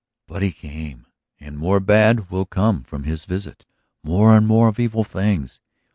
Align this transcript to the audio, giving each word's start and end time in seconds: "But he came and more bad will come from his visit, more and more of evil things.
"But 0.27 0.41
he 0.41 0.51
came 0.51 1.05
and 1.39 1.59
more 1.59 1.79
bad 1.79 2.31
will 2.31 2.47
come 2.47 2.81
from 2.81 3.03
his 3.03 3.25
visit, 3.25 3.67
more 4.03 4.35
and 4.35 4.47
more 4.47 4.67
of 4.67 4.79
evil 4.79 5.03
things. 5.03 5.59